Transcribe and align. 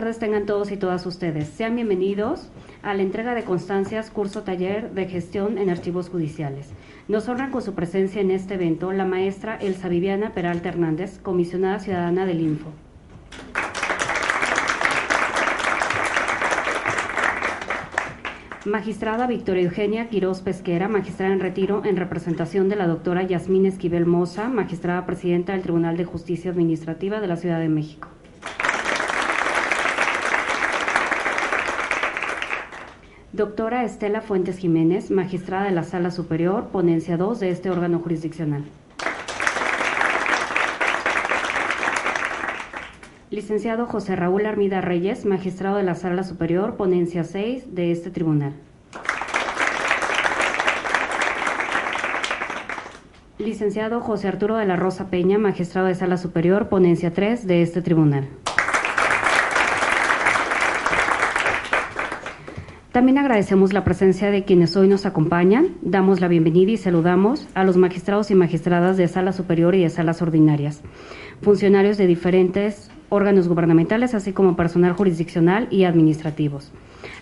tardes 0.00 0.18
tengan 0.18 0.46
todos 0.46 0.72
y 0.72 0.78
todas 0.78 1.04
ustedes. 1.04 1.46
Sean 1.46 1.76
bienvenidos 1.76 2.48
a 2.80 2.94
la 2.94 3.02
entrega 3.02 3.34
de 3.34 3.44
constancias 3.44 4.10
curso 4.10 4.44
taller 4.44 4.92
de 4.92 5.04
gestión 5.04 5.58
en 5.58 5.68
archivos 5.68 6.08
judiciales. 6.08 6.70
Nos 7.06 7.28
honran 7.28 7.50
con 7.50 7.60
su 7.60 7.74
presencia 7.74 8.22
en 8.22 8.30
este 8.30 8.54
evento 8.54 8.92
la 8.92 9.04
maestra 9.04 9.56
Elsa 9.56 9.90
Viviana 9.90 10.32
Peralta 10.32 10.70
Hernández, 10.70 11.18
comisionada 11.18 11.80
ciudadana 11.80 12.24
del 12.24 12.40
Info. 12.40 12.70
Magistrada 18.64 19.26
Victoria 19.26 19.64
Eugenia 19.64 20.08
Quirós 20.08 20.40
Pesquera, 20.40 20.88
magistrada 20.88 21.34
en 21.34 21.40
retiro 21.40 21.82
en 21.84 21.96
representación 21.96 22.70
de 22.70 22.76
la 22.76 22.86
doctora 22.86 23.22
Yasmín 23.24 23.66
Esquivel 23.66 24.06
Moza, 24.06 24.48
magistrada 24.48 25.04
presidenta 25.04 25.52
del 25.52 25.60
Tribunal 25.60 25.98
de 25.98 26.06
Justicia 26.06 26.50
Administrativa 26.50 27.20
de 27.20 27.26
la 27.26 27.36
Ciudad 27.36 27.60
de 27.60 27.68
México. 27.68 28.08
Doctora 33.40 33.84
Estela 33.84 34.20
Fuentes 34.20 34.58
Jiménez, 34.58 35.10
magistrada 35.10 35.64
de 35.64 35.70
la 35.70 35.82
Sala 35.82 36.10
Superior, 36.10 36.66
ponencia 36.66 37.16
2 37.16 37.40
de 37.40 37.48
este 37.48 37.70
órgano 37.70 37.98
jurisdiccional. 37.98 38.64
Licenciado 43.30 43.86
José 43.86 44.14
Raúl 44.14 44.44
Armida 44.44 44.82
Reyes, 44.82 45.24
magistrado 45.24 45.78
de 45.78 45.84
la 45.84 45.94
Sala 45.94 46.22
Superior, 46.22 46.76
ponencia 46.76 47.24
6 47.24 47.74
de 47.74 47.92
este 47.92 48.10
tribunal. 48.10 48.52
Licenciado 53.38 54.02
José 54.02 54.28
Arturo 54.28 54.58
de 54.58 54.66
la 54.66 54.76
Rosa 54.76 55.08
Peña, 55.08 55.38
magistrado 55.38 55.86
de 55.86 55.94
Sala 55.94 56.18
Superior, 56.18 56.68
ponencia 56.68 57.14
3 57.14 57.46
de 57.46 57.62
este 57.62 57.80
tribunal. 57.80 58.28
También 62.92 63.18
agradecemos 63.18 63.72
la 63.72 63.84
presencia 63.84 64.32
de 64.32 64.44
quienes 64.44 64.76
hoy 64.76 64.88
nos 64.88 65.06
acompañan. 65.06 65.76
Damos 65.80 66.20
la 66.20 66.26
bienvenida 66.26 66.72
y 66.72 66.76
saludamos 66.76 67.46
a 67.54 67.62
los 67.62 67.76
magistrados 67.76 68.32
y 68.32 68.34
magistradas 68.34 68.96
de 68.96 69.06
sala 69.06 69.32
superior 69.32 69.76
y 69.76 69.82
de 69.82 69.90
salas 69.90 70.22
ordinarias, 70.22 70.82
funcionarios 71.40 71.98
de 71.98 72.08
diferentes 72.08 72.90
órganos 73.08 73.46
gubernamentales, 73.46 74.14
así 74.14 74.32
como 74.32 74.56
personal 74.56 74.94
jurisdiccional 74.94 75.68
y 75.70 75.84
administrativos. 75.84 76.72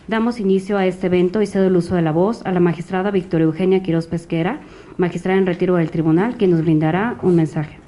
Damos 0.06 0.41
inicio 0.41 0.78
a 0.78 0.86
este 0.86 1.08
evento 1.08 1.42
y 1.42 1.47
cedo 1.47 1.66
el 1.66 1.77
uso 1.77 1.94
de 1.97 2.03
la 2.03 2.12
voz 2.12 2.41
a 2.47 2.53
la 2.53 2.60
magistrada 2.60 3.10
Victoria 3.10 3.44
Eugenia 3.44 3.82
Quiroz 3.82 4.06
Pesquera, 4.06 4.60
magistrada 4.97 5.38
en 5.38 5.44
retiro 5.44 5.77
del 5.77 5.91
tribunal, 5.91 6.38
quien 6.38 6.50
nos 6.53 6.62
brindará 6.62 7.19
un 7.20 7.36
mensaje. 7.36 7.78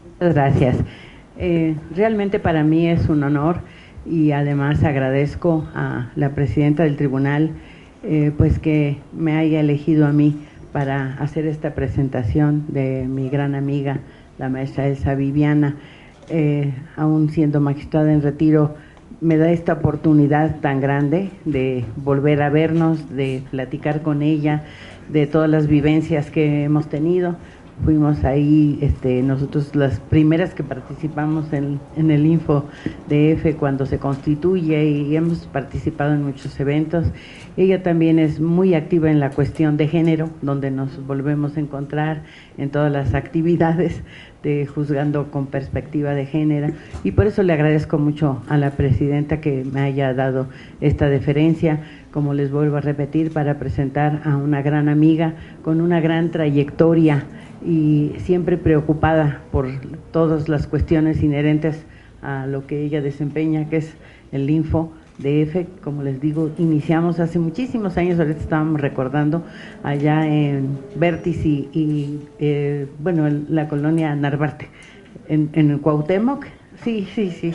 Muchas 0.00 0.09
gracias. 0.28 0.76
Eh, 1.38 1.74
realmente 1.94 2.38
para 2.38 2.62
mí 2.62 2.86
es 2.86 3.08
un 3.08 3.22
honor 3.22 3.60
y 4.04 4.32
además 4.32 4.84
agradezco 4.84 5.66
a 5.74 6.10
la 6.16 6.30
presidenta 6.34 6.82
del 6.82 6.96
tribunal 6.96 7.52
eh, 8.02 8.32
pues 8.36 8.58
que 8.58 8.98
me 9.12 9.36
haya 9.36 9.60
elegido 9.60 10.06
a 10.06 10.12
mí 10.12 10.36
para 10.72 11.14
hacer 11.14 11.46
esta 11.46 11.74
presentación 11.74 12.66
de 12.68 13.06
mi 13.08 13.28
gran 13.30 13.54
amiga, 13.54 14.00
la 14.38 14.48
maestra 14.48 14.86
Elsa 14.86 15.14
Viviana. 15.14 15.76
Eh, 16.28 16.72
aún 16.96 17.30
siendo 17.30 17.60
magistrada 17.60 18.12
en 18.12 18.22
retiro, 18.22 18.76
me 19.20 19.36
da 19.36 19.50
esta 19.50 19.74
oportunidad 19.74 20.60
tan 20.60 20.80
grande 20.80 21.30
de 21.44 21.84
volver 21.96 22.42
a 22.42 22.50
vernos, 22.50 23.10
de 23.10 23.42
platicar 23.50 24.02
con 24.02 24.22
ella, 24.22 24.64
de 25.08 25.26
todas 25.26 25.50
las 25.50 25.66
vivencias 25.66 26.30
que 26.30 26.64
hemos 26.64 26.88
tenido 26.88 27.36
fuimos 27.84 28.24
ahí 28.24 28.78
este, 28.80 29.22
nosotros 29.22 29.74
las 29.74 30.00
primeras 30.00 30.54
que 30.54 30.62
participamos 30.62 31.52
en, 31.52 31.80
en 31.96 32.10
el 32.10 32.26
Info 32.26 32.64
DF 33.08 33.56
cuando 33.58 33.86
se 33.86 33.98
constituye 33.98 34.84
y 34.84 35.16
hemos 35.16 35.46
participado 35.46 36.14
en 36.14 36.24
muchos 36.24 36.58
eventos. 36.60 37.06
Ella 37.56 37.82
también 37.82 38.18
es 38.18 38.40
muy 38.40 38.74
activa 38.74 39.10
en 39.10 39.20
la 39.20 39.30
cuestión 39.30 39.76
de 39.76 39.88
género, 39.88 40.30
donde 40.42 40.70
nos 40.70 41.06
volvemos 41.06 41.56
a 41.56 41.60
encontrar 41.60 42.22
en 42.58 42.70
todas 42.70 42.92
las 42.92 43.14
actividades 43.14 44.02
de 44.42 44.66
juzgando 44.66 45.30
con 45.30 45.46
perspectiva 45.46 46.14
de 46.14 46.24
género 46.26 46.72
y 47.04 47.12
por 47.12 47.26
eso 47.26 47.42
le 47.42 47.52
agradezco 47.52 47.98
mucho 47.98 48.42
a 48.48 48.56
la 48.56 48.70
presidenta 48.70 49.40
que 49.40 49.64
me 49.70 49.80
haya 49.80 50.14
dado 50.14 50.46
esta 50.80 51.08
deferencia, 51.08 51.80
como 52.10 52.32
les 52.32 52.50
vuelvo 52.50 52.76
a 52.76 52.80
repetir, 52.80 53.32
para 53.32 53.58
presentar 53.58 54.22
a 54.24 54.36
una 54.36 54.62
gran 54.62 54.88
amiga 54.88 55.34
con 55.62 55.80
una 55.80 56.00
gran 56.00 56.30
trayectoria 56.30 57.24
y 57.64 58.12
siempre 58.18 58.56
preocupada 58.56 59.42
por 59.50 59.68
todas 60.12 60.48
las 60.48 60.66
cuestiones 60.66 61.22
inherentes 61.22 61.84
a 62.22 62.46
lo 62.46 62.66
que 62.66 62.82
ella 62.82 63.00
desempeña, 63.00 63.68
que 63.68 63.78
es 63.78 63.94
el 64.32 64.48
Info 64.50 64.92
DF, 65.18 65.82
como 65.82 66.02
les 66.02 66.20
digo, 66.20 66.50
iniciamos 66.58 67.20
hace 67.20 67.38
muchísimos 67.38 67.96
años, 67.98 68.18
ahorita 68.18 68.40
estábamos 68.40 68.80
recordando, 68.80 69.44
allá 69.82 70.26
en 70.26 70.78
Vértice 70.96 71.48
y, 71.48 72.20
eh, 72.38 72.86
bueno, 72.98 73.26
en 73.26 73.46
la 73.50 73.68
colonia 73.68 74.14
Narvarte, 74.14 74.68
en, 75.28 75.50
en 75.52 75.78
Cuauhtémoc, 75.78 76.46
sí, 76.82 77.06
sí, 77.14 77.30
sí, 77.30 77.52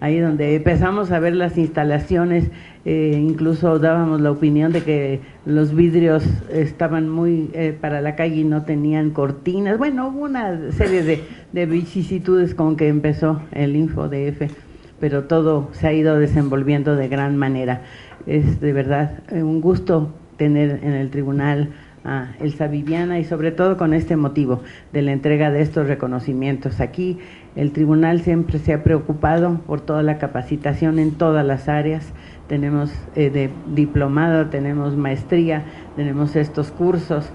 ahí 0.00 0.18
donde 0.18 0.56
empezamos 0.56 1.12
a 1.12 1.20
ver 1.20 1.36
las 1.36 1.56
instalaciones 1.58 2.50
eh, 2.86 3.20
incluso 3.22 3.78
dábamos 3.78 4.22
la 4.22 4.30
opinión 4.30 4.72
de 4.72 4.82
que 4.82 5.20
los 5.44 5.74
vidrios 5.74 6.24
estaban 6.50 7.10
muy 7.10 7.50
eh, 7.52 7.76
para 7.78 8.00
la 8.00 8.16
calle 8.16 8.36
y 8.36 8.44
no 8.44 8.62
tenían 8.62 9.10
cortinas. 9.10 9.76
Bueno, 9.76 10.08
hubo 10.08 10.20
una 10.24 10.72
serie 10.72 11.02
de, 11.02 11.22
de 11.52 11.66
vicisitudes 11.66 12.54
con 12.54 12.76
que 12.76 12.88
empezó 12.88 13.42
el 13.52 13.76
InfoDF, 13.76 14.50
pero 14.98 15.24
todo 15.24 15.68
se 15.72 15.88
ha 15.88 15.92
ido 15.92 16.18
desenvolviendo 16.18 16.96
de 16.96 17.08
gran 17.08 17.36
manera. 17.36 17.82
Es 18.26 18.60
de 18.60 18.72
verdad 18.72 19.18
eh, 19.30 19.42
un 19.42 19.60
gusto 19.60 20.14
tener 20.38 20.80
en 20.82 20.94
el 20.94 21.10
tribunal 21.10 21.68
a 22.04 22.32
Elsa 22.40 22.66
Viviana 22.66 23.18
y 23.18 23.24
sobre 23.24 23.52
todo 23.52 23.76
con 23.76 23.94
este 23.94 24.16
motivo 24.16 24.62
de 24.92 25.02
la 25.02 25.12
entrega 25.12 25.50
de 25.50 25.62
estos 25.62 25.86
reconocimientos. 25.86 26.80
Aquí 26.80 27.18
el 27.56 27.72
tribunal 27.72 28.20
siempre 28.20 28.58
se 28.58 28.72
ha 28.72 28.82
preocupado 28.82 29.60
por 29.66 29.80
toda 29.80 30.02
la 30.02 30.18
capacitación 30.18 30.98
en 30.98 31.12
todas 31.12 31.44
las 31.44 31.68
áreas 31.68 32.12
tenemos 32.50 32.90
eh, 33.14 33.30
de 33.30 33.48
diplomado, 33.72 34.46
tenemos 34.46 34.96
maestría, 34.96 35.62
tenemos 35.94 36.34
estos 36.34 36.72
cursos 36.72 37.30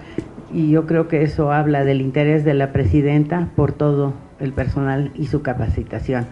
y 0.54 0.72
yo 0.72 0.86
creo 0.86 1.08
que 1.08 1.24
eso 1.24 1.54
habla 1.54 1.86
del 1.86 2.02
interés 2.02 2.44
de 2.44 2.54
la 2.54 2.74
presidenta 2.74 3.48
por 3.56 3.72
todo 3.72 4.14
el 4.42 4.52
personal 4.52 5.12
y 5.16 5.28
su 5.28 5.42
capacitación. 5.42 6.26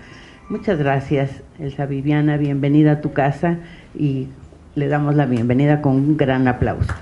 Muchas 0.50 0.80
gracias, 0.80 1.44
Elsa 1.60 1.86
Viviana, 1.86 2.36
bienvenida 2.36 2.92
a 2.92 3.02
tu 3.02 3.14
casa 3.14 3.60
y 3.98 4.28
le 4.76 4.90
damos 4.90 5.16
la 5.16 5.28
bienvenida 5.28 5.82
con 5.82 5.94
un 5.94 6.18
gran 6.18 6.50
aplauso. 6.50 6.94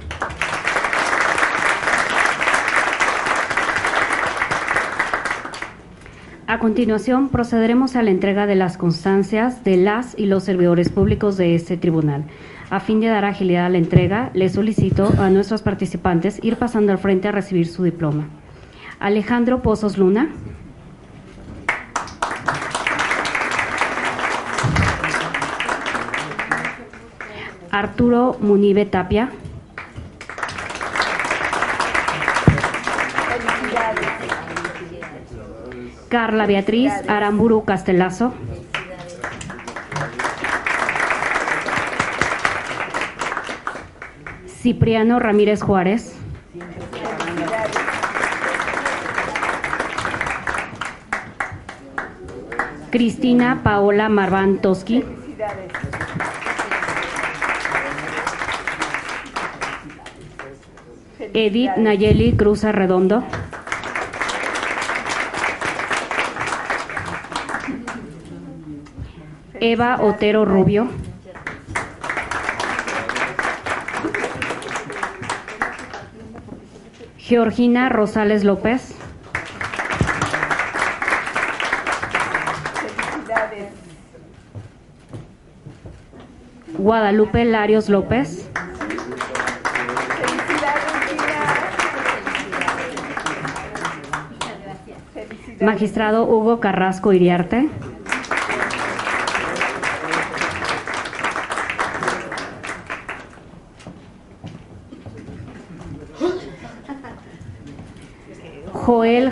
A 6.52 6.60
continuación, 6.60 7.30
procederemos 7.30 7.96
a 7.96 8.04
la 8.04 8.12
entrega 8.12 8.46
de 8.46 8.56
las 8.56 8.76
constancias 8.76 9.64
de 9.64 9.78
las 9.78 10.20
y 10.20 10.26
los 10.26 10.44
servidores 10.44 10.90
públicos 10.90 11.38
de 11.38 11.56
este 11.56 11.78
tribunal. 11.78 12.26
A 12.70 12.82
fin 12.82 13.00
de 13.00 13.08
dar 13.08 13.24
agilidad 13.24 13.68
a 13.68 13.70
la 13.70 13.78
entrega, 13.78 14.32
le 14.34 14.50
solicito 14.50 15.14
a 15.18 15.30
nuestros 15.30 15.62
participantes 15.62 16.44
ir 16.44 16.58
pasando 16.58 16.92
al 16.92 16.98
frente 16.98 17.30
a 17.30 17.32
recibir 17.32 17.68
su 17.68 17.84
diploma. 17.84 18.28
Alejandro 19.00 19.62
Pozos 19.62 19.98
Luna. 19.98 20.28
Arturo 27.72 28.36
Munive 28.42 28.86
Tapia. 28.86 29.30
Carla 36.12 36.46
Beatriz 36.46 36.92
Aramburu 37.08 37.64
Castelazo. 37.64 38.34
Cipriano 44.46 45.20
Ramírez 45.20 45.62
Juárez. 45.62 46.18
Cristina 52.90 53.62
Paola 53.64 54.10
Marván 54.10 54.58
Toski. 54.58 55.06
Edith 61.34 61.78
Nayeli 61.78 62.34
Cruz 62.36 62.66
Arredondo. 62.66 63.24
Eva 69.72 70.00
Otero 70.02 70.44
Rubio. 70.44 70.90
Georgina 77.18 77.88
Rosales 77.88 78.44
López. 78.44 78.94
Guadalupe 86.78 87.46
Larios 87.46 87.88
López. 87.88 88.50
Magistrado 95.62 96.26
Hugo 96.26 96.60
Carrasco 96.60 97.14
Iriarte. 97.14 97.70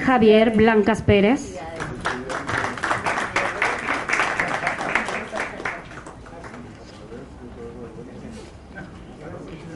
Javier 0.10 0.50
Blancas 0.50 1.04
Pérez. 1.04 1.60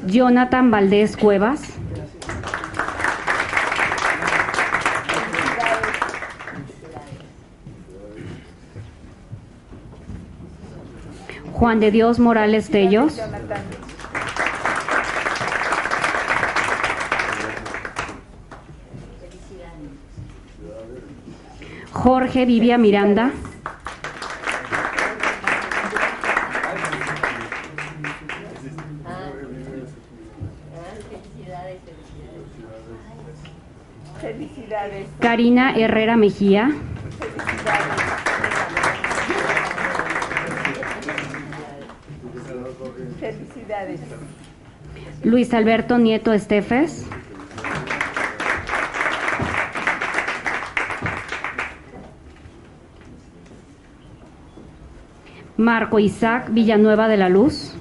Jonathan 0.08 0.72
Valdés 0.72 1.16
Cuevas. 1.18 1.62
Juan 11.52 11.80
de 11.80 11.92
Dios 11.92 12.18
Morales 12.18 12.72
Tellos. 12.72 13.22
Jorge 21.94 22.46
Vivia 22.46 22.78
Miranda. 22.80 23.32
Felicidades. 34.20 35.08
Karina 35.20 35.76
Herrera 35.76 36.18
Mejía. 36.18 36.72
Felicidades. 43.20 44.00
Luis 45.24 45.54
Alberto 45.54 46.00
Nieto 46.00 46.34
Estefes. 46.34 47.08
Marco 55.64 55.98
Isaac 55.98 56.50
Villanueva 56.52 57.08
de 57.08 57.16
la 57.16 57.30
Luz. 57.30 57.72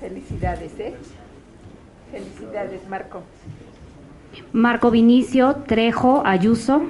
Felicidades, 0.00 0.72
¿eh? 0.80 0.96
Felicidades, 2.10 2.88
Marco. 2.88 3.22
Marco 4.52 4.90
Vinicio 4.90 5.54
Trejo 5.68 6.24
Ayuso. 6.26 6.82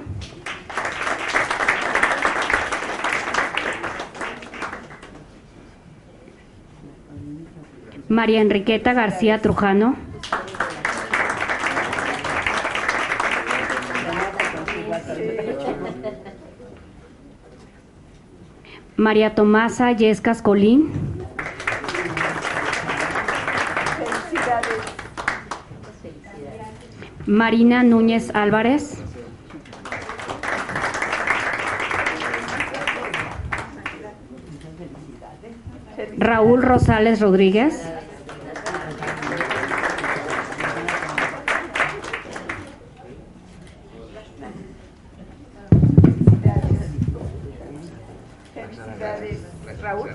María 8.08 8.40
Enriqueta 8.40 8.94
García 8.94 9.42
Trujano. 9.42 10.13
María 19.04 19.34
Tomasa 19.34 19.92
Yescas 19.92 20.40
Colín. 20.40 20.90
Marina 27.26 27.82
Núñez 27.82 28.34
Álvarez. 28.34 29.02
Raúl 36.16 36.62
Rosales 36.62 37.20
Rodríguez. 37.20 37.86
Felicidades, 48.54 49.40
Raúl. 49.82 50.10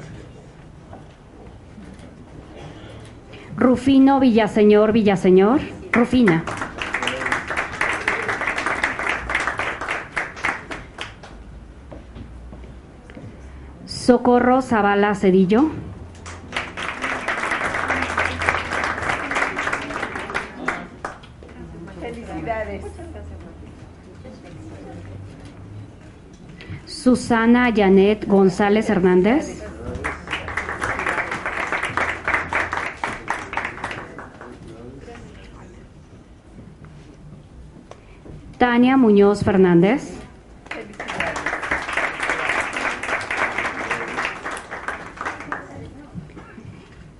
Rufino 3.89 4.19
Villaseñor 4.19 4.91
Villaseñor. 4.91 5.62
Rufina. 5.91 6.44
Socorro 13.86 14.62
Zavala 14.62 15.15
Cedillo. 15.15 15.71
Felicidades. 22.00 22.85
Susana 26.85 27.74
Janet 27.75 28.27
González 28.27 28.88
Hernández. 28.88 29.69
Tania 38.69 38.97
Muñoz 38.97 39.44
Fernández. 39.44 40.14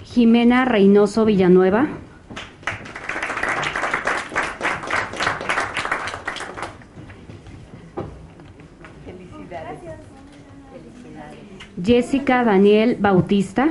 Jimena 0.04 0.66
Reynoso 0.66 1.26
Villanueva. 1.26 1.88
Jessica 11.84 12.44
Daniel 12.44 12.96
Bautista. 13.00 13.70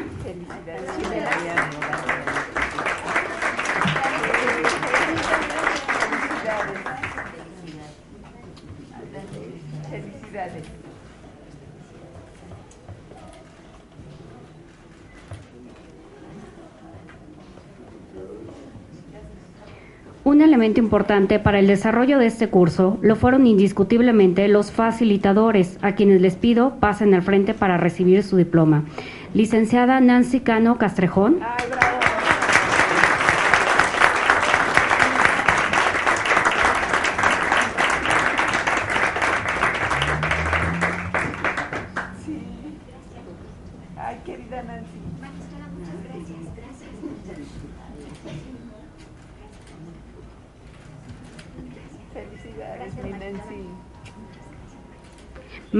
Un 20.28 20.42
elemento 20.42 20.78
importante 20.78 21.38
para 21.38 21.58
el 21.58 21.66
desarrollo 21.66 22.18
de 22.18 22.26
este 22.26 22.50
curso 22.50 22.98
lo 23.00 23.16
fueron 23.16 23.46
indiscutiblemente 23.46 24.46
los 24.48 24.70
facilitadores, 24.70 25.78
a 25.80 25.92
quienes 25.94 26.20
les 26.20 26.36
pido 26.36 26.74
pasen 26.80 27.14
al 27.14 27.22
frente 27.22 27.54
para 27.54 27.78
recibir 27.78 28.22
su 28.22 28.36
diploma. 28.36 28.84
Licenciada 29.32 29.98
Nancy 30.00 30.40
Cano 30.40 30.76
Castrejón, 30.76 31.38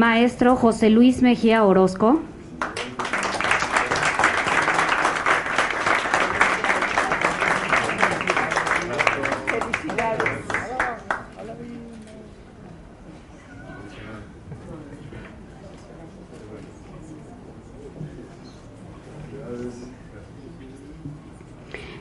maestro 0.08 0.56
José 0.56 0.88
Luis 0.88 1.20
Mejía 1.20 1.64
Orozco, 1.64 2.22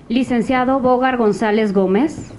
licenciado 0.08 0.80
Bogar 0.80 1.18
González 1.18 1.74
Gómez, 1.74 2.37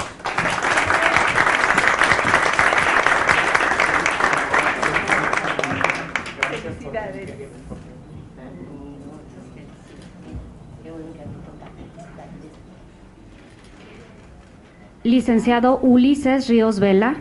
Licenciado 15.29 15.79
Ulises 15.83 16.49
Ríos 16.49 16.81
Vela. 16.81 17.15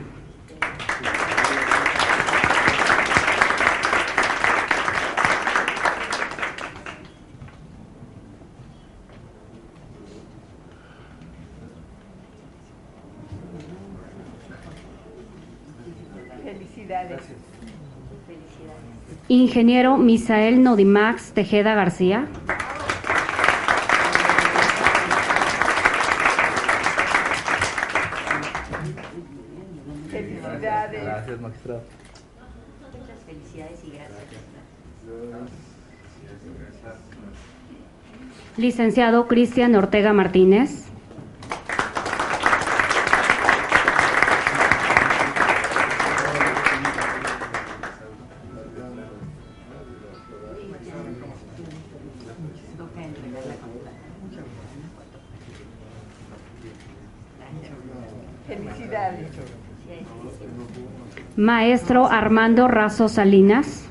Felicidades. 16.46 17.22
Ingeniero 19.28 19.98
Misael 19.98 20.64
Nodimax 20.64 21.34
Tejeda 21.34 21.76
García. 21.76 22.30
Felicidades. 30.10 31.04
Gracias, 31.04 31.42
magistrado. 31.42 31.84
Muchas 32.98 33.20
felicidades 33.26 33.84
y 33.84 33.92
gracias. 33.92 34.18
Licenciado 38.67 39.29
Cristian 39.29 39.75
Ortega 39.75 40.12
Martínez. 40.12 40.83
Maestro 61.38 62.07
Armando 62.07 62.67
Razo 62.67 63.07
Salinas. 63.07 63.88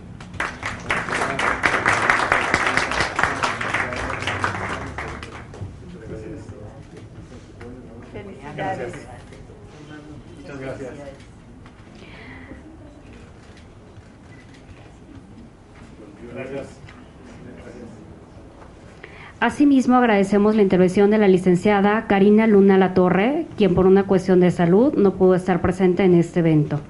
Felicidades. 8.57 9.07
Muchas 10.39 10.61
gracias. 10.61 10.95
Gracias. 16.35 16.69
Asimismo, 19.57 19.97
agradecemos 19.97 20.55
la 20.55 20.61
intervención 20.61 21.11
de 21.11 21.17
la 21.17 21.29
licenciada 21.29 22.07
Karina 22.07 22.47
Luna 22.47 22.77
Latorre, 22.77 23.47
quien 23.57 23.75
por 23.75 23.87
una 23.87 24.03
cuestión 24.03 24.39
de 24.39 24.51
salud 24.51 24.93
no 24.99 25.15
pudo 25.15 25.35
estar 25.35 25.63
presente 25.63 26.05
en 26.05 26.13
este 26.13 26.41
evento. 26.41 26.83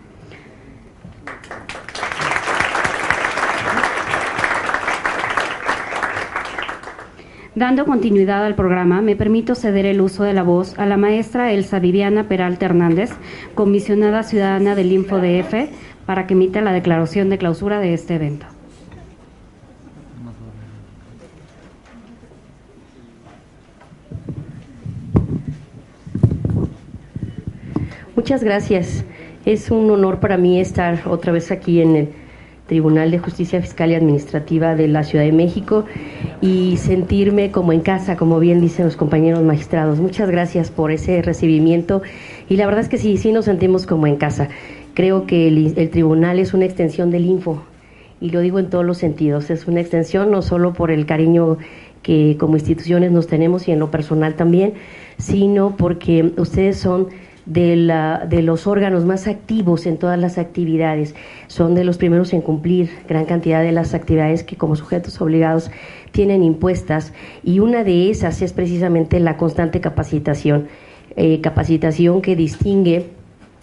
Dando 7.54 7.84
continuidad 7.84 8.44
al 8.44 8.56
programa, 8.56 9.00
me 9.00 9.14
permito 9.14 9.54
ceder 9.54 9.86
el 9.86 10.00
uso 10.00 10.24
de 10.24 10.32
la 10.32 10.42
voz 10.42 10.76
a 10.76 10.86
la 10.86 10.96
maestra 10.96 11.52
Elsa 11.52 11.78
Viviana 11.78 12.26
Peralta 12.26 12.66
Hernández, 12.66 13.12
comisionada 13.54 14.24
ciudadana 14.24 14.74
del 14.74 14.90
InfoDF, 14.90 15.70
para 16.04 16.26
que 16.26 16.34
emita 16.34 16.60
la 16.62 16.72
declaración 16.72 17.30
de 17.30 17.38
clausura 17.38 17.78
de 17.78 17.94
este 17.94 18.16
evento. 18.16 18.55
Muchas 28.26 28.42
gracias. 28.42 29.04
Es 29.44 29.70
un 29.70 29.88
honor 29.88 30.18
para 30.18 30.36
mí 30.36 30.58
estar 30.58 31.02
otra 31.06 31.30
vez 31.30 31.52
aquí 31.52 31.80
en 31.80 31.94
el 31.94 32.08
Tribunal 32.66 33.12
de 33.12 33.20
Justicia 33.20 33.62
Fiscal 33.62 33.92
y 33.92 33.94
Administrativa 33.94 34.74
de 34.74 34.88
la 34.88 35.04
Ciudad 35.04 35.24
de 35.24 35.30
México 35.30 35.84
y 36.40 36.76
sentirme 36.76 37.52
como 37.52 37.72
en 37.72 37.82
casa, 37.82 38.16
como 38.16 38.40
bien 38.40 38.60
dicen 38.60 38.84
los 38.84 38.96
compañeros 38.96 39.44
magistrados. 39.44 40.00
Muchas 40.00 40.28
gracias 40.28 40.72
por 40.72 40.90
ese 40.90 41.22
recibimiento 41.22 42.02
y 42.48 42.56
la 42.56 42.66
verdad 42.66 42.80
es 42.80 42.88
que 42.88 42.98
sí, 42.98 43.16
sí 43.16 43.30
nos 43.30 43.44
sentimos 43.44 43.86
como 43.86 44.08
en 44.08 44.16
casa. 44.16 44.48
Creo 44.94 45.24
que 45.28 45.46
el, 45.46 45.88
tribunal 45.90 46.40
es 46.40 46.52
una 46.52 46.64
extensión 46.64 47.12
del 47.12 47.26
Info 47.26 47.62
y 48.20 48.30
lo 48.30 48.40
digo 48.40 48.58
en 48.58 48.70
todos 48.70 48.84
los 48.84 48.98
sentidos. 48.98 49.50
Es 49.50 49.68
una 49.68 49.80
extensión 49.80 50.32
no 50.32 50.42
solo 50.42 50.72
por 50.72 50.90
el 50.90 51.06
cariño 51.06 51.58
que 52.02 52.36
como 52.40 52.56
instituciones 52.56 53.12
nos 53.12 53.28
tenemos 53.28 53.68
y 53.68 53.70
en 53.70 53.78
lo 53.78 53.92
personal 53.92 54.34
también, 54.34 54.74
sino 55.16 55.76
porque 55.76 56.32
ustedes 56.36 56.76
son 56.76 57.06
de, 57.46 57.76
la, 57.76 58.26
de 58.28 58.42
los 58.42 58.66
órganos 58.66 59.04
más 59.04 59.26
activos 59.28 59.86
en 59.86 59.96
todas 59.96 60.18
las 60.18 60.36
actividades. 60.36 61.14
Son 61.46 61.74
de 61.74 61.84
los 61.84 61.96
primeros 61.96 62.32
en 62.32 62.42
cumplir 62.42 62.90
gran 63.08 63.24
cantidad 63.24 63.62
de 63.62 63.72
las 63.72 63.94
actividades 63.94 64.42
que 64.42 64.56
como 64.56 64.76
sujetos 64.76 65.20
obligados 65.20 65.70
tienen 66.10 66.42
impuestas 66.42 67.12
y 67.44 67.60
una 67.60 67.84
de 67.84 68.10
esas 68.10 68.42
es 68.42 68.52
precisamente 68.52 69.20
la 69.20 69.36
constante 69.36 69.80
capacitación, 69.80 70.68
eh, 71.16 71.40
capacitación 71.40 72.20
que 72.20 72.36
distingue 72.36 73.06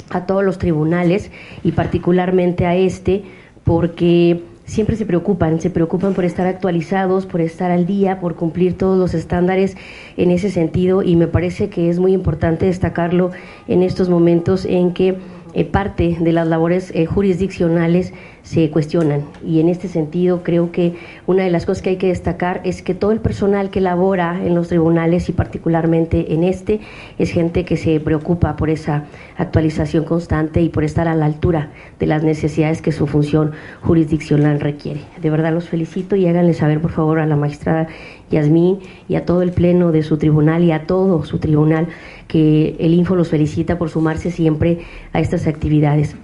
a 0.10 0.26
todos 0.26 0.44
los 0.44 0.58
tribunales 0.58 1.32
y 1.64 1.74
particularmente 1.74 2.66
a 2.66 2.76
este 2.76 3.24
porque 3.64 4.44
siempre 4.66 4.96
se 4.96 5.06
preocupan, 5.06 5.60
se 5.60 5.70
preocupan 5.70 6.14
por 6.14 6.26
estar 6.26 6.48
actualizados, 6.48 7.26
por 7.26 7.42
estar 7.42 7.72
al 7.72 7.86
día, 7.86 8.20
por 8.20 8.36
cumplir 8.36 8.78
todos 8.78 8.98
los 8.98 9.14
estándares 9.14 9.76
en 10.18 10.32
ese 10.32 10.50
sentido. 10.50 11.04
Y 11.04 11.16
me 11.16 11.28
parece 11.28 11.70
que 11.70 11.90
es 11.90 12.00
muy 12.00 12.14
importante 12.14 12.66
destacarlo 12.66 13.32
en 13.68 13.84
estos 13.84 14.10
momentos 14.10 14.66
en 14.66 14.94
que 14.94 15.18
eh, 15.54 15.66
parte 15.66 16.18
de 16.20 16.32
las 16.32 16.48
labores 16.48 16.92
eh, 16.96 17.06
jurisdiccionales 17.06 18.14
se 18.44 18.70
cuestionan 18.70 19.24
y 19.46 19.62
en 19.62 19.70
este 19.70 19.88
sentido 19.88 20.44
creo 20.44 20.72
que 20.72 20.96
una 21.28 21.44
de 21.44 21.50
las 21.50 21.66
cosas 21.66 21.82
que 21.82 21.92
hay 21.92 21.96
que 21.96 22.08
destacar 22.08 22.60
es 22.66 22.82
que 22.82 22.94
todo 22.94 23.14
el 23.14 23.22
personal 23.22 23.70
que 23.70 23.80
labora 23.80 24.46
en 24.46 24.54
los 24.54 24.68
tribunales 24.68 25.30
y 25.30 25.32
particularmente 25.32 26.34
en 26.34 26.44
este 26.44 26.82
es 27.18 27.32
gente 27.32 27.64
que 27.64 27.78
se 27.78 28.00
preocupa 28.02 28.58
por 28.58 28.70
esa 28.70 29.06
actualización 29.38 30.04
constante 30.04 30.62
y 30.62 30.68
por 30.68 30.84
estar 30.84 31.08
a 31.08 31.16
la 31.16 31.26
altura 31.26 31.72
de 32.00 32.06
las 32.06 32.24
necesidades 32.24 32.82
que 32.82 32.92
su 32.92 33.08
función 33.08 33.54
jurisdiccional 33.82 34.60
requiere. 34.60 35.02
De 35.22 35.30
verdad 35.30 35.54
los 35.54 35.70
felicito 35.70 36.18
y 36.18 36.28
háganle 36.28 36.54
saber 36.54 36.82
por 36.82 36.92
favor 36.92 37.20
a 37.20 37.26
la 37.26 37.38
magistrada 37.38 37.88
Yasmín 38.30 38.80
y 39.08 39.16
a 39.16 39.26
todo 39.26 39.42
el 39.42 39.54
pleno 39.54 39.94
de 39.94 40.04
su 40.04 40.18
tribunal 40.18 40.64
y 40.64 40.72
a 40.74 40.86
todo 40.86 41.24
su 41.24 41.40
tribunal 41.40 41.88
que 42.28 42.76
el 42.80 42.94
Info 42.94 43.16
los 43.16 43.30
felicita 43.30 43.78
por 43.78 43.90
sumarse 43.90 44.32
siempre 44.32 44.80
a 45.14 45.22
estas 45.22 45.48
actividades. 45.48 46.18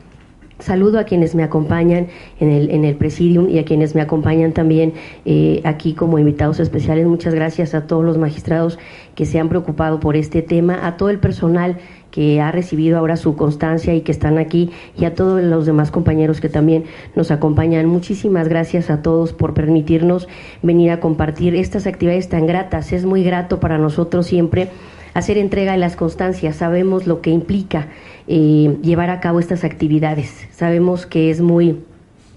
Saludo 0.59 0.99
a 0.99 1.05
quienes 1.05 1.35
me 1.35 1.43
acompañan 1.43 2.07
en 2.41 2.51
el, 2.51 2.69
en 2.71 2.83
el 2.83 2.95
presidium 2.95 3.49
y 3.49 3.59
a 3.59 3.65
quienes 3.65 3.95
me 3.95 4.01
acompañan 4.01 4.51
también 4.51 4.93
eh, 5.23 5.61
aquí 5.63 5.93
como 5.93 6.19
invitados 6.19 6.59
especiales. 6.59 7.07
Muchas 7.07 7.33
gracias 7.33 7.73
a 7.73 7.87
todos 7.87 8.03
los 8.03 8.17
magistrados 8.17 8.77
que 9.15 9.25
se 9.25 9.39
han 9.39 9.47
preocupado 9.47 10.01
por 10.01 10.17
este 10.17 10.41
tema, 10.41 10.85
a 10.85 10.97
todo 10.97 11.09
el 11.09 11.19
personal 11.19 11.77
que 12.11 12.41
ha 12.41 12.51
recibido 12.51 12.97
ahora 12.97 13.15
su 13.15 13.37
constancia 13.37 13.95
y 13.95 14.01
que 14.01 14.11
están 14.11 14.37
aquí 14.37 14.71
y 14.97 15.05
a 15.05 15.15
todos 15.15 15.41
los 15.41 15.65
demás 15.65 15.91
compañeros 15.91 16.41
que 16.41 16.49
también 16.49 16.83
nos 17.15 17.31
acompañan. 17.31 17.85
Muchísimas 17.85 18.49
gracias 18.49 18.89
a 18.89 19.01
todos 19.01 19.31
por 19.31 19.53
permitirnos 19.53 20.27
venir 20.61 20.91
a 20.91 20.99
compartir 20.99 21.55
estas 21.55 21.87
actividades 21.87 22.27
tan 22.27 22.47
gratas. 22.47 22.91
Es 22.91 23.05
muy 23.05 23.23
grato 23.23 23.61
para 23.61 23.77
nosotros 23.77 24.25
siempre 24.27 24.69
hacer 25.13 25.37
entrega 25.37 25.73
de 25.73 25.77
las 25.77 25.95
constancias. 25.95 26.57
Sabemos 26.57 27.07
lo 27.07 27.21
que 27.21 27.29
implica 27.29 27.87
eh, 28.27 28.77
llevar 28.81 29.09
a 29.09 29.19
cabo 29.19 29.39
estas 29.39 29.63
actividades. 29.63 30.47
Sabemos 30.51 31.05
que 31.05 31.29
es 31.29 31.41
muy 31.41 31.79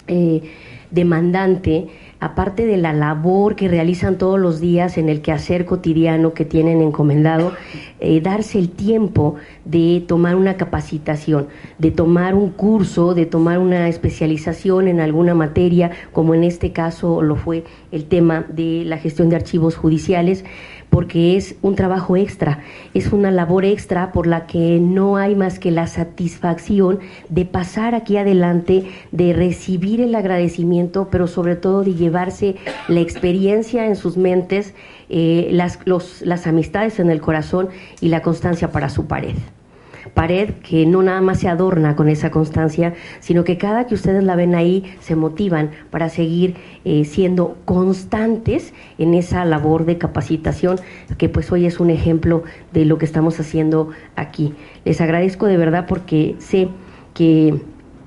eh, 0.08 0.42
demandante, 0.90 1.88
aparte 2.20 2.66
de 2.66 2.76
la 2.76 2.92
labor 2.92 3.56
que 3.56 3.66
realizan 3.66 4.16
todos 4.18 4.38
los 4.38 4.60
días 4.60 4.98
en 4.98 5.08
el 5.08 5.22
quehacer 5.22 5.64
cotidiano 5.64 6.34
que 6.34 6.44
tienen 6.44 6.82
encomendado, 6.82 7.52
eh, 7.98 8.20
darse 8.20 8.58
el 8.58 8.70
tiempo 8.70 9.36
de 9.64 10.04
tomar 10.06 10.36
una 10.36 10.56
capacitación, 10.56 11.48
de 11.78 11.90
tomar 11.90 12.34
un 12.34 12.50
curso, 12.50 13.14
de 13.14 13.26
tomar 13.26 13.58
una 13.58 13.88
especialización 13.88 14.86
en 14.86 15.00
alguna 15.00 15.34
materia, 15.34 15.90
como 16.12 16.34
en 16.34 16.44
este 16.44 16.72
caso 16.72 17.22
lo 17.22 17.36
fue 17.36 17.64
el 17.90 18.04
tema 18.04 18.44
de 18.48 18.84
la 18.84 18.98
gestión 18.98 19.30
de 19.30 19.36
archivos 19.36 19.76
judiciales 19.76 20.44
porque 20.92 21.38
es 21.38 21.54
un 21.62 21.74
trabajo 21.74 22.18
extra, 22.18 22.60
es 22.92 23.14
una 23.14 23.30
labor 23.30 23.64
extra 23.64 24.12
por 24.12 24.26
la 24.26 24.46
que 24.46 24.78
no 24.78 25.16
hay 25.16 25.34
más 25.34 25.58
que 25.58 25.70
la 25.70 25.86
satisfacción 25.86 27.00
de 27.30 27.46
pasar 27.46 27.94
aquí 27.94 28.18
adelante, 28.18 28.84
de 29.10 29.32
recibir 29.32 30.02
el 30.02 30.14
agradecimiento, 30.14 31.08
pero 31.10 31.28
sobre 31.28 31.56
todo 31.56 31.82
de 31.82 31.94
llevarse 31.94 32.56
la 32.88 33.00
experiencia 33.00 33.86
en 33.86 33.96
sus 33.96 34.18
mentes, 34.18 34.74
eh, 35.08 35.48
las, 35.50 35.78
los, 35.86 36.20
las 36.20 36.46
amistades 36.46 37.00
en 37.00 37.10
el 37.10 37.22
corazón 37.22 37.70
y 38.02 38.08
la 38.08 38.20
constancia 38.20 38.70
para 38.70 38.90
su 38.90 39.06
pared. 39.06 39.36
Pared 40.14 40.50
que 40.62 40.86
no 40.86 41.02
nada 41.02 41.20
más 41.20 41.40
se 41.40 41.48
adorna 41.48 41.96
con 41.96 42.08
esa 42.08 42.30
constancia, 42.30 42.94
sino 43.20 43.44
que 43.44 43.58
cada 43.58 43.86
que 43.86 43.94
ustedes 43.94 44.22
la 44.24 44.36
ven 44.36 44.54
ahí 44.54 44.96
se 45.00 45.16
motivan 45.16 45.70
para 45.90 46.08
seguir 46.08 46.56
eh, 46.84 47.04
siendo 47.04 47.56
constantes 47.64 48.74
en 48.98 49.14
esa 49.14 49.44
labor 49.44 49.84
de 49.84 49.98
capacitación, 49.98 50.78
que 51.18 51.28
pues 51.28 51.50
hoy 51.52 51.66
es 51.66 51.80
un 51.80 51.90
ejemplo 51.90 52.42
de 52.72 52.84
lo 52.84 52.98
que 52.98 53.04
estamos 53.04 53.38
haciendo 53.40 53.90
aquí. 54.16 54.54
Les 54.84 55.00
agradezco 55.00 55.46
de 55.46 55.56
verdad 55.56 55.86
porque 55.86 56.36
sé 56.38 56.68
que 57.14 57.60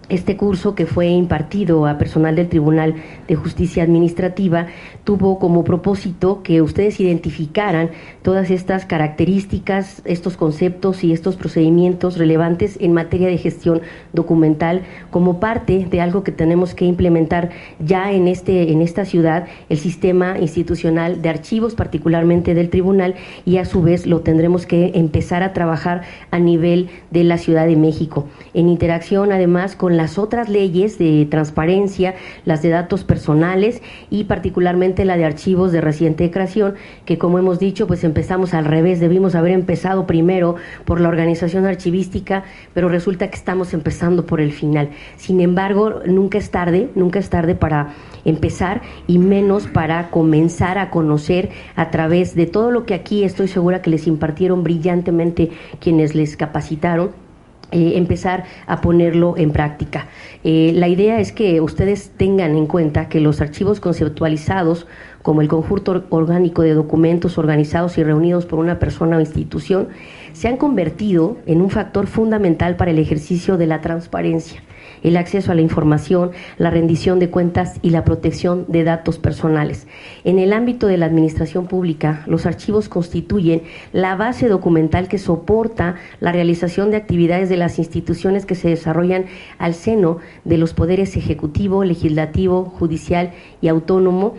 este 0.09 0.37
curso 0.37 0.75
que 0.75 0.85
fue 0.85 1.07
impartido 1.07 1.87
a 1.87 1.97
personal 1.97 2.35
del 2.35 2.49
Tribunal 2.49 2.95
de 3.27 3.35
Justicia 3.35 3.83
Administrativa 3.83 4.67
tuvo 5.03 5.39
como 5.39 5.63
propósito 5.63 6.43
que 6.43 6.61
ustedes 6.61 6.99
identificaran 6.99 7.89
todas 8.21 8.51
estas 8.51 8.85
características, 8.85 10.01
estos 10.05 10.37
conceptos 10.37 11.03
y 11.03 11.11
estos 11.11 11.35
procedimientos 11.35 12.17
relevantes 12.17 12.77
en 12.79 12.93
materia 12.93 13.27
de 13.27 13.37
gestión 13.37 13.81
documental 14.13 14.83
como 15.09 15.39
parte 15.39 15.87
de 15.89 16.01
algo 16.01 16.23
que 16.23 16.31
tenemos 16.31 16.75
que 16.75 16.85
implementar 16.85 17.49
ya 17.79 18.11
en 18.11 18.27
este 18.27 18.71
en 18.71 18.81
esta 18.81 19.05
ciudad, 19.05 19.47
el 19.69 19.77
sistema 19.77 20.37
institucional 20.39 21.21
de 21.21 21.29
archivos 21.29 21.75
particularmente 21.75 22.53
del 22.53 22.69
tribunal 22.69 23.15
y 23.45 23.57
a 23.57 23.65
su 23.65 23.81
vez 23.81 24.05
lo 24.05 24.21
tendremos 24.21 24.65
que 24.65 24.91
empezar 24.95 25.43
a 25.43 25.53
trabajar 25.53 26.03
a 26.31 26.39
nivel 26.39 26.89
de 27.11 27.23
la 27.23 27.37
Ciudad 27.37 27.65
de 27.65 27.75
México. 27.75 28.27
En 28.53 28.69
interacción 28.69 29.31
además 29.31 29.75
con 29.75 29.94
las 29.97 30.17
otras 30.17 30.49
leyes 30.49 30.97
de 30.97 31.27
transparencia, 31.29 32.15
las 32.45 32.61
de 32.61 32.69
datos 32.69 33.03
personales 33.03 33.81
y 34.09 34.25
particularmente 34.25 35.05
la 35.05 35.17
de 35.17 35.25
archivos 35.25 35.71
de 35.71 35.81
reciente 35.81 36.31
creación, 36.31 36.75
que 37.05 37.17
como 37.17 37.39
hemos 37.39 37.59
dicho, 37.59 37.87
pues 37.87 38.03
empezamos 38.03 38.53
al 38.53 38.65
revés, 38.65 38.99
debimos 38.99 39.35
haber 39.35 39.51
empezado 39.51 40.07
primero 40.07 40.55
por 40.85 41.01
la 41.01 41.09
organización 41.09 41.65
archivística, 41.65 42.43
pero 42.73 42.89
resulta 42.89 43.29
que 43.29 43.35
estamos 43.35 43.73
empezando 43.73 44.25
por 44.25 44.41
el 44.41 44.51
final. 44.51 44.89
Sin 45.17 45.41
embargo, 45.41 46.01
nunca 46.05 46.37
es 46.37 46.51
tarde, 46.51 46.89
nunca 46.95 47.19
es 47.19 47.29
tarde 47.29 47.55
para 47.55 47.93
empezar 48.25 48.81
y 49.07 49.19
menos 49.19 49.67
para 49.67 50.09
comenzar 50.09 50.77
a 50.77 50.89
conocer 50.89 51.49
a 51.75 51.91
través 51.91 52.35
de 52.35 52.47
todo 52.47 52.71
lo 52.71 52.85
que 52.85 52.93
aquí 52.93 53.23
estoy 53.23 53.47
segura 53.47 53.81
que 53.81 53.89
les 53.89 54.07
impartieron 54.07 54.63
brillantemente 54.63 55.51
quienes 55.79 56.15
les 56.15 56.35
capacitaron 56.35 57.24
eh, 57.71 57.93
empezar 57.95 58.45
a 58.67 58.81
ponerlo 58.81 59.35
en 59.37 59.51
práctica. 59.51 60.07
Eh, 60.43 60.71
la 60.75 60.87
idea 60.87 61.19
es 61.19 61.31
que 61.31 61.61
ustedes 61.61 62.11
tengan 62.15 62.55
en 62.55 62.67
cuenta 62.67 63.09
que 63.09 63.19
los 63.19 63.41
archivos 63.41 63.79
conceptualizados 63.79 64.87
como 65.21 65.41
el 65.41 65.47
conjunto 65.47 66.05
orgánico 66.09 66.61
de 66.61 66.75
documentos 66.75 67.39
organizados 67.39 67.97
y 67.97 68.03
reunidos 68.03 68.45
por 68.45 68.59
una 68.59 68.77
persona 68.77 69.17
o 69.17 69.19
institución 69.19 69.87
se 70.35 70.49
han 70.49 70.57
convertido 70.57 71.37
en 71.45 71.61
un 71.61 71.69
factor 71.69 72.07
fundamental 72.07 72.75
para 72.75 72.91
el 72.91 72.99
ejercicio 72.99 73.57
de 73.57 73.67
la 73.67 73.81
transparencia 73.81 74.61
el 75.03 75.17
acceso 75.17 75.51
a 75.51 75.55
la 75.55 75.61
información, 75.61 76.31
la 76.57 76.71
rendición 76.71 77.19
de 77.19 77.29
cuentas 77.29 77.79
y 77.81 77.91
la 77.91 78.03
protección 78.03 78.65
de 78.67 78.83
datos 78.83 79.19
personales. 79.19 79.87
En 80.23 80.39
el 80.39 80.51
ámbito 80.51 80.87
de 80.87 80.97
la 80.97 81.05
administración 81.05 81.67
pública, 81.67 82.23
los 82.25 82.45
archivos 82.45 82.89
constituyen 82.89 83.61
la 83.93 84.15
base 84.15 84.47
documental 84.47 85.07
que 85.07 85.19
soporta 85.19 85.95
la 86.19 86.31
realización 86.31 86.89
de 86.89 86.97
actividades 86.97 87.49
de 87.49 87.57
las 87.57 87.77
instituciones 87.77 88.45
que 88.45 88.55
se 88.55 88.69
desarrollan 88.69 89.25
al 89.59 89.75
seno 89.75 90.17
de 90.43 90.57
los 90.57 90.73
poderes 90.73 91.15
ejecutivo, 91.17 91.83
legislativo, 91.83 92.65
judicial 92.65 93.31
y 93.61 93.67
autónomo 93.67 94.35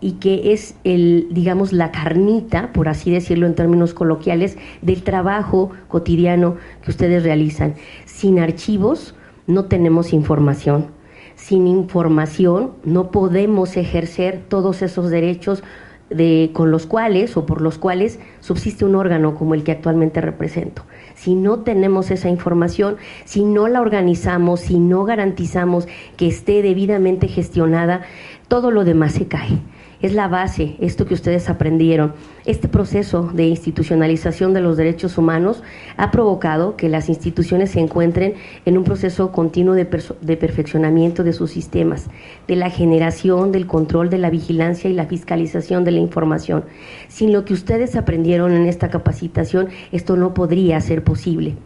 y 0.00 0.12
que 0.12 0.52
es 0.52 0.76
el, 0.84 1.28
digamos, 1.30 1.72
la 1.72 1.90
carnita, 1.90 2.72
por 2.72 2.88
así 2.88 3.10
decirlo 3.10 3.46
en 3.46 3.54
términos 3.54 3.94
coloquiales, 3.94 4.56
del 4.82 5.02
trabajo 5.02 5.70
cotidiano 5.88 6.56
que 6.82 6.90
ustedes 6.90 7.22
realizan. 7.22 7.74
Sin 8.04 8.38
archivos, 8.38 9.14
no 9.46 9.64
tenemos 9.64 10.12
información. 10.12 10.86
Sin 11.34 11.66
información 11.66 12.72
no 12.84 13.10
podemos 13.10 13.76
ejercer 13.76 14.42
todos 14.48 14.82
esos 14.82 15.10
derechos 15.10 15.62
de, 16.10 16.50
con 16.52 16.70
los 16.70 16.86
cuales 16.86 17.36
o 17.36 17.44
por 17.44 17.60
los 17.60 17.78
cuales 17.78 18.18
subsiste 18.40 18.84
un 18.84 18.94
órgano 18.94 19.34
como 19.34 19.54
el 19.54 19.62
que 19.62 19.72
actualmente 19.72 20.20
represento. 20.20 20.82
Si 21.14 21.34
no 21.34 21.60
tenemos 21.60 22.10
esa 22.10 22.28
información, 22.28 22.96
si 23.24 23.44
no 23.44 23.68
la 23.68 23.80
organizamos, 23.80 24.60
si 24.60 24.78
no 24.78 25.04
garantizamos 25.04 25.86
que 26.16 26.28
esté 26.28 26.62
debidamente 26.62 27.28
gestionada, 27.28 28.02
todo 28.48 28.70
lo 28.70 28.84
demás 28.84 29.12
se 29.12 29.26
cae 29.26 29.60
es 30.00 30.14
la 30.14 30.28
base, 30.28 30.76
esto 30.80 31.06
que 31.06 31.14
ustedes 31.14 31.50
aprendieron. 31.50 32.14
Este 32.44 32.68
proceso 32.68 33.30
de 33.34 33.46
institucionalización 33.46 34.54
de 34.54 34.60
los 34.60 34.76
derechos 34.76 35.18
humanos 35.18 35.62
ha 35.96 36.10
provocado 36.10 36.76
que 36.76 36.88
las 36.88 37.08
instituciones 37.08 37.72
se 37.72 37.80
encuentren 37.80 38.34
en 38.64 38.78
un 38.78 38.84
proceso 38.84 39.32
continuo 39.32 39.74
de, 39.74 39.88
de, 40.20 40.36
perfeccionamiento 40.36 41.24
de 41.24 41.32
sus 41.32 41.50
sistemas, 41.50 42.06
de 42.46 42.56
la 42.56 42.70
generación, 42.70 43.50
del 43.52 43.66
control, 43.66 44.08
de 44.08 44.18
la 44.18 44.30
vigilancia 44.30 44.88
y 44.88 44.94
la 44.94 45.06
fiscalización 45.06 45.84
de 45.84 45.90
la 45.90 46.00
información. 46.00 46.64
Sin 47.08 47.32
lo 47.32 47.44
que 47.44 47.54
ustedes 47.54 47.96
aprendieron 47.96 48.52
en 48.52 48.66
esta 48.66 48.90
capacitación, 48.90 49.68
esto 49.92 50.16
no 50.16 50.32
podría 50.32 50.80
ser 50.80 51.02
posible 51.02 51.56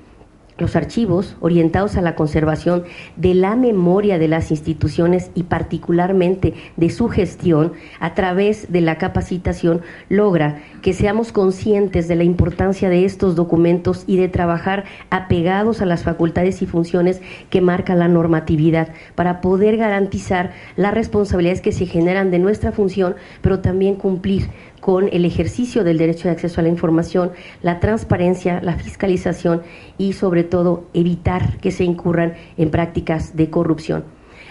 los 0.62 0.76
archivos 0.76 1.36
orientados 1.40 1.96
a 1.96 2.00
la 2.00 2.14
conservación 2.14 2.84
de 3.16 3.34
la 3.34 3.56
memoria 3.56 4.18
de 4.18 4.28
las 4.28 4.50
instituciones 4.50 5.30
y 5.34 5.42
particularmente 5.42 6.54
de 6.76 6.88
su 6.88 7.08
gestión 7.08 7.72
a 8.00 8.14
través 8.14 8.72
de 8.72 8.80
la 8.80 8.96
capacitación 8.96 9.82
logra 10.08 10.62
que 10.80 10.94
seamos 10.94 11.32
conscientes 11.32 12.08
de 12.08 12.16
la 12.16 12.24
importancia 12.24 12.88
de 12.88 13.04
estos 13.04 13.34
documentos 13.34 14.04
y 14.06 14.16
de 14.16 14.28
trabajar 14.28 14.84
apegados 15.10 15.82
a 15.82 15.86
las 15.86 16.02
facultades 16.02 16.62
y 16.62 16.66
funciones 16.66 17.20
que 17.50 17.60
marca 17.60 17.94
la 17.94 18.08
normatividad 18.08 18.88
para 19.14 19.40
poder 19.40 19.76
garantizar 19.76 20.52
las 20.76 20.94
responsabilidades 20.94 21.60
que 21.60 21.72
se 21.72 21.86
generan 21.86 22.30
de 22.30 22.38
nuestra 22.38 22.72
función, 22.72 23.16
pero 23.42 23.60
también 23.60 23.96
cumplir 23.96 24.48
con 24.82 25.08
el 25.12 25.24
ejercicio 25.24 25.84
del 25.84 25.96
derecho 25.96 26.24
de 26.24 26.32
acceso 26.32 26.60
a 26.60 26.64
la 26.64 26.68
información, 26.68 27.30
la 27.62 27.78
transparencia, 27.78 28.60
la 28.62 28.74
fiscalización 28.74 29.62
y 29.96 30.12
sobre 30.14 30.42
todo 30.42 30.88
evitar 30.92 31.58
que 31.58 31.70
se 31.70 31.84
incurran 31.84 32.34
en 32.58 32.68
prácticas 32.72 33.36
de 33.36 33.48
corrupción. 33.48 34.02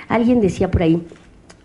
Alguien 0.07 0.39
decía 0.39 0.71
por 0.71 0.83
ahí, 0.83 1.03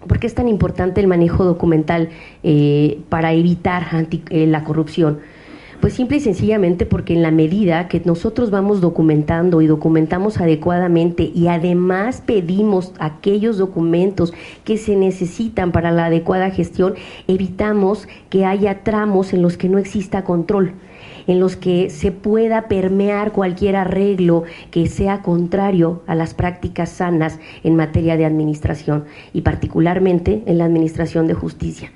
¿por 0.08 0.18
qué 0.18 0.26
es 0.26 0.34
tan 0.34 0.48
importante 0.48 1.00
el 1.00 1.06
manejo 1.06 1.44
documental 1.44 2.08
eh, 2.42 2.98
para 3.08 3.32
evitar 3.34 3.86
eh, 4.30 4.46
la 4.48 4.64
corrupción? 4.64 5.20
Pues 5.80 5.92
simple 5.92 6.16
y 6.16 6.20
sencillamente 6.20 6.86
porque 6.86 7.12
en 7.12 7.22
la 7.22 7.30
medida 7.30 7.86
que 7.88 8.00
nosotros 8.04 8.50
vamos 8.50 8.80
documentando 8.80 9.60
y 9.60 9.66
documentamos 9.66 10.40
adecuadamente 10.40 11.30
y 11.34 11.48
además 11.48 12.22
pedimos 12.24 12.92
aquellos 12.98 13.58
documentos 13.58 14.32
que 14.64 14.78
se 14.78 14.96
necesitan 14.96 15.72
para 15.72 15.90
la 15.90 16.06
adecuada 16.06 16.50
gestión, 16.50 16.94
evitamos 17.28 18.08
que 18.30 18.46
haya 18.46 18.82
tramos 18.84 19.34
en 19.34 19.42
los 19.42 19.56
que 19.56 19.68
no 19.68 19.78
exista 19.78 20.24
control 20.24 20.72
en 21.26 21.40
los 21.40 21.56
que 21.56 21.90
se 21.90 22.12
pueda 22.12 22.68
permear 22.68 23.32
cualquier 23.32 23.76
arreglo 23.76 24.44
que 24.70 24.86
sea 24.86 25.22
contrario 25.22 26.02
a 26.06 26.14
las 26.14 26.34
prácticas 26.34 26.90
sanas 26.90 27.38
en 27.64 27.76
materia 27.76 28.16
de 28.16 28.24
administración 28.24 29.04
y 29.32 29.42
particularmente 29.42 30.42
en 30.46 30.58
la 30.58 30.64
administración 30.64 31.26
de 31.26 31.34
justicia. 31.34 31.92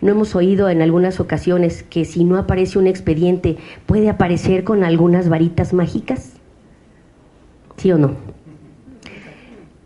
¿No 0.00 0.10
hemos 0.10 0.34
oído 0.34 0.68
en 0.68 0.82
algunas 0.82 1.20
ocasiones 1.20 1.82
que 1.82 2.04
si 2.04 2.24
no 2.24 2.36
aparece 2.36 2.78
un 2.78 2.86
expediente 2.86 3.56
puede 3.86 4.10
aparecer 4.10 4.64
con 4.64 4.84
algunas 4.84 5.28
varitas 5.28 5.72
mágicas? 5.72 6.34
¿Sí 7.76 7.90
o 7.92 7.98
no? 7.98 8.43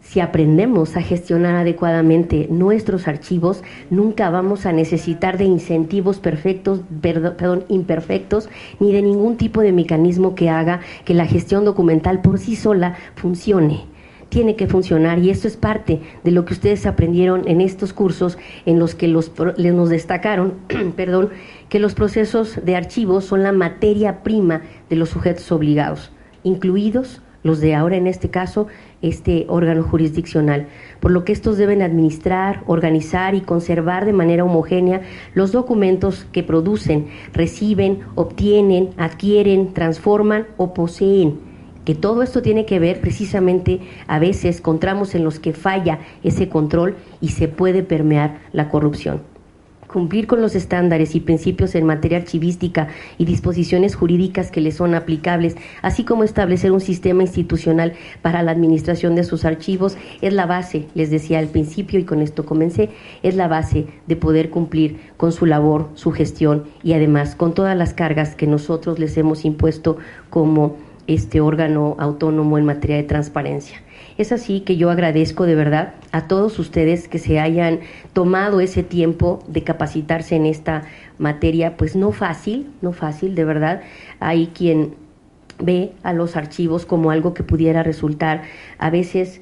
Si 0.09 0.21
aprendemos 0.21 0.97
a 0.97 1.03
gestionar 1.03 1.55
adecuadamente 1.55 2.47
nuestros 2.51 3.07
archivos, 3.09 3.63
nunca 3.91 4.31
vamos 4.31 4.65
a 4.65 4.73
necesitar 4.73 5.37
de 5.37 5.45
incentivos 5.45 6.19
perfectos, 6.19 6.81
perdón, 7.03 7.65
imperfectos, 7.69 8.49
ni 8.81 8.91
de 8.91 9.03
ningún 9.03 9.37
tipo 9.37 9.61
de 9.61 9.71
mecanismo 9.71 10.35
que 10.35 10.49
haga 10.49 10.81
que 11.05 11.13
la 11.13 11.27
gestión 11.27 11.67
documental 11.67 12.23
por 12.23 12.39
sí 12.39 12.57
sola 12.57 12.97
funcione. 13.17 13.85
Tiene 14.31 14.57
que 14.57 14.67
funcionar 14.67 15.19
y 15.19 15.29
esto 15.29 15.47
es 15.47 15.59
parte 15.59 16.01
de 16.25 16.31
lo 16.31 16.47
que 16.47 16.55
ustedes 16.55 16.87
aprendieron 16.87 17.47
en 17.47 17.61
estos 17.61 17.93
cursos 17.93 18.39
en 18.65 18.79
los 18.79 18.95
que 18.95 19.09
los, 19.09 19.31
nos 19.59 19.91
destacaron, 19.91 20.55
perdón, 20.97 21.29
que 21.69 21.81
los 21.81 21.95
procesos 21.95 22.59
de 22.65 22.77
archivos 22.77 23.27
son 23.27 23.43
la 23.43 23.53
materia 23.53 24.23
prima 24.23 24.63
de 24.89 24.97
los 24.97 25.11
sujetos 25.11 25.53
obligados, 25.53 26.13
incluidos 26.45 27.21
los 27.43 27.61
de 27.61 27.75
ahora 27.75 27.97
en 27.97 28.07
este 28.07 28.31
caso 28.31 28.67
este 29.03 29.47
órgano 29.49 29.83
jurisdiccional, 29.83 30.67
por 31.01 31.11
lo 31.11 31.25
que 31.25 31.33
estos 31.33 31.57
deben 31.57 31.83
administrar, 31.83 32.63
organizar 32.67 33.35
y 33.35 33.41
conservar 33.41 34.05
de 34.05 34.13
manera 34.13 34.45
homogénea 34.45 35.03
los 35.35 35.53
documentos 35.53 36.27
que 36.33 36.43
producen, 36.43 37.09
reciben, 37.33 38.01
obtienen, 38.15 38.91
adquieren, 38.97 39.73
transforman 39.73 40.47
o 40.57 40.75
poseen 40.75 41.49
que 41.89 41.95
todo 41.95 42.23
esto 42.23 42.43
tiene 42.43 42.67
que 42.67 42.79
ver 42.79 43.01
precisamente 43.01 43.81
a 44.09 44.19
veces 44.19 44.61
con 44.61 44.79
tramos 44.79 45.15
en 45.15 45.25
los 45.25 45.41
que 45.41 45.55
falla 45.55 46.01
ese 46.23 46.51
control 46.51 46.97
y 47.23 47.29
se 47.29 47.49
puede 47.49 47.83
permear 47.83 48.41
la 48.53 48.69
corrupción. 48.69 49.23
Cumplir 49.89 50.27
con 50.27 50.41
los 50.41 50.55
estándares 50.55 51.15
y 51.15 51.21
principios 51.21 51.75
en 51.75 51.87
materia 51.87 52.19
archivística 52.19 52.89
y 53.17 53.25
disposiciones 53.25 53.97
jurídicas 53.97 54.51
que 54.51 54.61
le 54.61 54.71
son 54.71 54.95
aplicables, 54.95 55.57
así 55.83 56.05
como 56.05 56.25
establecer 56.25 56.71
un 56.71 56.81
sistema 56.81 57.23
institucional 57.23 57.95
para 58.23 58.43
la 58.43 58.53
administración 58.53 59.15
de 59.15 59.25
sus 59.25 59.45
archivos, 59.45 59.97
es 60.21 60.33
la 60.33 60.47
base, 60.47 60.87
les 60.95 61.11
decía 61.11 61.39
al 61.39 61.49
principio 61.49 61.99
y 61.99 62.05
con 62.05 62.23
esto 62.23 62.45
comencé, 62.45 62.91
es 63.23 63.35
la 63.35 63.49
base 63.49 63.87
de 64.07 64.17
poder 64.17 64.51
cumplir 64.51 64.99
con 65.17 65.33
su 65.33 65.47
labor, 65.47 65.89
su 65.95 66.13
gestión 66.13 66.65
y 66.83 66.93
además 66.93 67.35
con 67.35 67.55
todas 67.55 67.77
las 67.77 67.95
cargas 67.95 68.35
que 68.35 68.47
nosotros 68.47 68.99
les 68.99 69.17
hemos 69.17 69.45
impuesto 69.45 69.97
como 70.31 70.77
este 71.07 71.41
órgano 71.41 71.97
autónomo 71.99 72.59
en 72.59 72.67
materia 72.67 72.97
de 72.97 73.05
transparencia. 73.05 73.83
Es 74.19 74.33
así 74.33 74.61
que 74.63 74.77
yo 74.77 74.91
agradezco 74.91 75.47
de 75.47 75.55
verdad 75.55 75.95
a 76.11 76.27
todos 76.27 76.59
ustedes 76.59 77.07
que 77.07 77.21
se 77.21 77.39
hayan 77.39 77.81
tomado 78.13 78.61
ese 78.61 78.83
tiempo 78.83 79.45
de 79.47 79.63
capacitarse 79.63 80.35
en 80.35 80.45
esta 80.45 80.83
materia, 81.19 81.77
pues 81.77 81.95
no 81.95 82.11
fácil, 82.11 82.69
no 82.83 82.93
fácil, 82.93 83.37
de 83.37 83.45
verdad. 83.45 83.83
Hay 84.19 84.49
quien 84.49 84.97
ve 85.61 85.93
a 86.03 86.13
los 86.13 86.35
archivos 86.35 86.85
como 86.85 87.13
algo 87.13 87.33
que 87.33 87.45
pudiera 87.45 87.85
resultar 87.85 88.43
a 88.79 88.91
veces 88.91 89.41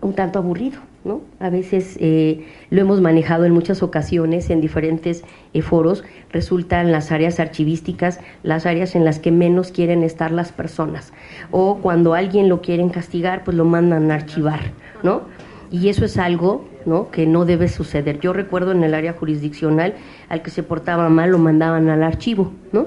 un 0.00 0.14
tanto 0.14 0.38
aburrido, 0.38 0.80
¿no? 1.06 1.22
A 1.40 1.48
veces 1.48 1.96
eh, 2.00 2.44
lo 2.68 2.82
hemos 2.82 3.00
manejado 3.00 3.44
en 3.44 3.52
muchas 3.52 3.82
ocasiones 3.82 4.50
en 4.50 4.60
diferentes 4.60 5.24
eh, 5.54 5.62
foros, 5.62 6.04
resultan 6.30 6.92
las 6.92 7.12
áreas 7.12 7.40
archivísticas 7.40 8.20
las 8.42 8.66
áreas 8.66 8.94
en 8.94 9.04
las 9.04 9.18
que 9.18 9.30
menos 9.30 9.70
quieren 9.70 10.02
estar 10.02 10.32
las 10.32 10.52
personas. 10.52 11.12
O 11.50 11.78
cuando 11.78 12.14
alguien 12.14 12.48
lo 12.48 12.60
quieren 12.60 12.90
castigar, 12.90 13.44
pues 13.44 13.56
lo 13.56 13.64
mandan 13.64 14.10
a 14.10 14.14
archivar, 14.14 14.60
¿no? 15.02 15.22
Y 15.70 15.88
eso 15.88 16.04
es 16.04 16.16
algo 16.18 16.68
¿no? 16.84 17.10
que 17.10 17.26
no 17.26 17.44
debe 17.44 17.68
suceder. 17.68 18.20
Yo 18.20 18.32
recuerdo 18.32 18.72
en 18.72 18.84
el 18.84 18.94
área 18.94 19.12
jurisdiccional 19.12 19.94
al 20.28 20.42
que 20.42 20.50
se 20.50 20.62
portaba 20.62 21.08
mal 21.08 21.30
lo 21.30 21.38
mandaban 21.38 21.88
al 21.88 22.02
archivo, 22.02 22.52
¿no? 22.72 22.86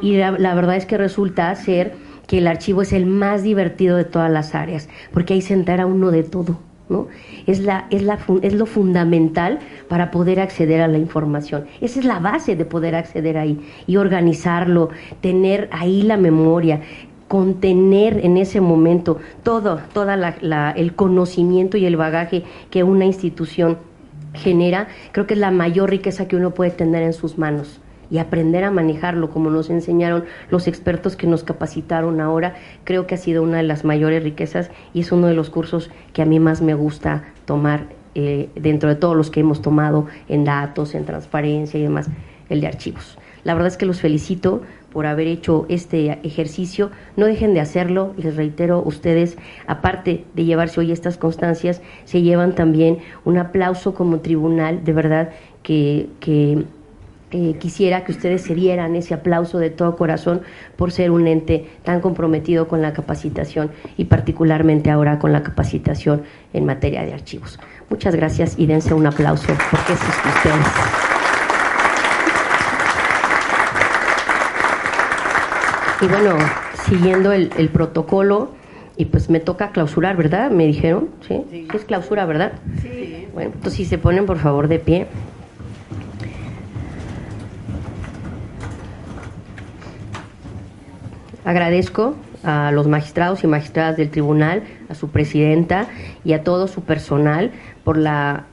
Y 0.00 0.16
la, 0.16 0.30
verdad 0.30 0.76
es 0.76 0.86
que 0.86 0.96
resulta 0.96 1.54
ser 1.54 1.94
que 2.26 2.38
el 2.38 2.46
archivo 2.46 2.82
es 2.82 2.92
el 2.92 3.06
más 3.06 3.42
divertido 3.42 3.96
de 3.96 4.04
todas 4.04 4.30
las 4.30 4.54
áreas, 4.54 4.88
porque 5.12 5.34
ahí 5.34 5.42
se 5.42 5.54
entera 5.54 5.86
uno 5.86 6.10
de 6.10 6.22
todo, 6.22 6.58
¿no? 6.92 7.08
Es, 7.46 7.60
la, 7.60 7.86
es, 7.90 8.02
la, 8.02 8.18
es 8.42 8.52
lo 8.52 8.66
fundamental 8.66 9.58
para 9.88 10.10
poder 10.10 10.38
acceder 10.38 10.80
a 10.80 10.88
la 10.88 10.98
información. 10.98 11.64
Esa 11.80 12.00
es 12.00 12.06
la 12.06 12.18
base 12.18 12.54
de 12.54 12.64
poder 12.64 12.94
acceder 12.94 13.38
ahí 13.38 13.58
y 13.86 13.96
organizarlo, 13.96 14.90
tener 15.20 15.68
ahí 15.72 16.02
la 16.02 16.16
memoria, 16.16 16.80
contener 17.26 18.20
en 18.24 18.36
ese 18.36 18.60
momento 18.60 19.18
todo 19.42 19.80
toda 19.94 20.16
la, 20.16 20.70
el 20.76 20.94
conocimiento 20.94 21.78
y 21.78 21.86
el 21.86 21.96
bagaje 21.96 22.44
que 22.70 22.82
una 22.84 23.06
institución 23.06 23.78
genera, 24.34 24.88
creo 25.12 25.26
que 25.26 25.34
es 25.34 25.40
la 25.40 25.50
mayor 25.50 25.90
riqueza 25.90 26.28
que 26.28 26.36
uno 26.36 26.52
puede 26.52 26.70
tener 26.70 27.02
en 27.02 27.12
sus 27.12 27.38
manos 27.38 27.80
y 28.12 28.18
aprender 28.18 28.62
a 28.62 28.70
manejarlo 28.70 29.30
como 29.30 29.48
nos 29.48 29.70
enseñaron 29.70 30.24
los 30.50 30.68
expertos 30.68 31.16
que 31.16 31.26
nos 31.26 31.44
capacitaron 31.44 32.20
ahora, 32.20 32.54
creo 32.84 33.06
que 33.06 33.14
ha 33.14 33.18
sido 33.18 33.42
una 33.42 33.56
de 33.56 33.62
las 33.62 33.84
mayores 33.86 34.22
riquezas 34.22 34.70
y 34.92 35.00
es 35.00 35.12
uno 35.12 35.28
de 35.28 35.34
los 35.34 35.48
cursos 35.48 35.90
que 36.12 36.20
a 36.20 36.26
mí 36.26 36.38
más 36.38 36.60
me 36.60 36.74
gusta 36.74 37.24
tomar 37.46 37.86
eh, 38.14 38.50
dentro 38.54 38.90
de 38.90 38.96
todos 38.96 39.16
los 39.16 39.30
que 39.30 39.40
hemos 39.40 39.62
tomado 39.62 40.08
en 40.28 40.44
datos, 40.44 40.94
en 40.94 41.06
transparencia 41.06 41.80
y 41.80 41.84
demás, 41.84 42.10
el 42.50 42.60
de 42.60 42.66
archivos. 42.66 43.16
La 43.44 43.54
verdad 43.54 43.68
es 43.68 43.78
que 43.78 43.86
los 43.86 44.02
felicito 44.02 44.60
por 44.92 45.06
haber 45.06 45.26
hecho 45.26 45.64
este 45.70 46.18
ejercicio. 46.22 46.90
No 47.16 47.24
dejen 47.24 47.54
de 47.54 47.60
hacerlo, 47.60 48.12
les 48.18 48.36
reitero, 48.36 48.82
ustedes, 48.84 49.38
aparte 49.66 50.26
de 50.34 50.44
llevarse 50.44 50.80
hoy 50.80 50.92
estas 50.92 51.16
constancias, 51.16 51.80
se 52.04 52.20
llevan 52.20 52.54
también 52.54 52.98
un 53.24 53.38
aplauso 53.38 53.94
como 53.94 54.20
tribunal, 54.20 54.84
de 54.84 54.92
verdad, 54.92 55.30
que, 55.62 56.08
que 56.20 56.66
eh, 57.32 57.56
quisiera 57.58 58.04
que 58.04 58.12
ustedes 58.12 58.42
se 58.42 58.54
dieran 58.54 58.94
ese 58.94 59.14
aplauso 59.14 59.58
de 59.58 59.70
todo 59.70 59.96
corazón 59.96 60.42
por 60.76 60.92
ser 60.92 61.10
un 61.10 61.26
ente 61.26 61.66
tan 61.82 62.00
comprometido 62.00 62.68
con 62.68 62.82
la 62.82 62.92
capacitación 62.92 63.70
y 63.96 64.04
particularmente 64.04 64.90
ahora 64.90 65.18
con 65.18 65.32
la 65.32 65.42
capacitación 65.42 66.22
en 66.52 66.66
materia 66.66 67.04
de 67.04 67.14
archivos. 67.14 67.58
Muchas 67.88 68.14
gracias 68.14 68.58
y 68.58 68.66
dense 68.66 68.94
un 68.94 69.06
aplauso 69.06 69.46
porque 69.70 69.92
es 69.94 70.00
ustedes. 70.00 70.66
Y 76.02 76.06
bueno, 76.06 76.36
siguiendo 76.84 77.32
el, 77.32 77.50
el, 77.56 77.68
protocolo, 77.68 78.50
y 78.96 79.06
pues 79.06 79.30
me 79.30 79.40
toca 79.40 79.70
clausurar, 79.70 80.16
¿verdad? 80.16 80.50
Me 80.50 80.66
dijeron, 80.66 81.08
¿sí? 81.26 81.44
sí. 81.50 81.68
Es 81.72 81.84
clausura, 81.84 82.26
¿verdad? 82.26 82.52
Sí. 82.82 83.28
Bueno, 83.32 83.52
entonces 83.54 83.74
si 83.74 83.84
se 83.84 83.98
ponen 83.98 84.26
por 84.26 84.38
favor 84.38 84.68
de 84.68 84.78
pie. 84.78 85.06
Agradezco 91.44 92.14
a 92.44 92.70
los 92.72 92.86
magistrados 92.86 93.42
y 93.44 93.46
magistradas 93.46 93.96
del 93.96 94.10
tribunal, 94.10 94.62
a 94.88 94.94
su 94.94 95.08
presidenta 95.08 95.86
y 96.24 96.32
a 96.34 96.44
todo 96.44 96.68
su 96.68 96.82
personal 96.82 97.50
por 97.84 97.96
la, 97.98 98.46